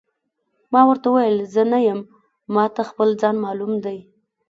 [0.71, 1.99] ما ورته وویل: زه نه یم،
[2.53, 3.97] ما ته خپل ځان معلوم دی.